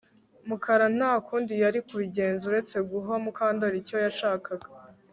Mukara 0.47 0.85
nta 0.97 1.11
kundi 1.27 1.53
yari 1.63 1.79
kubigenza 1.87 2.43
uretse 2.49 2.75
guha 2.89 3.13
Mukandoli 3.23 3.75
icyo 3.81 3.97
yashakaga 4.05 4.67